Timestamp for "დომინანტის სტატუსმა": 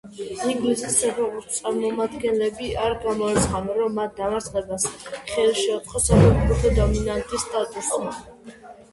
6.79-8.15